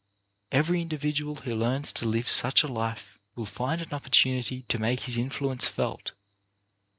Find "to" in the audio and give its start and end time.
1.93-2.07, 4.63-4.79